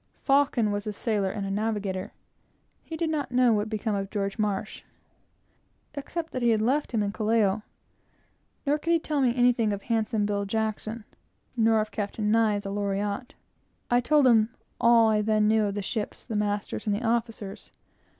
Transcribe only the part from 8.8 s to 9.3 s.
he tell